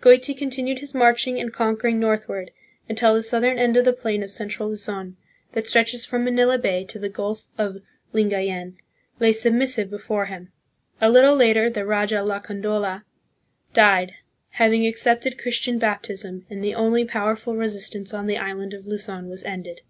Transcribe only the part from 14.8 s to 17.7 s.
accepted Christian baptism, and the only powerful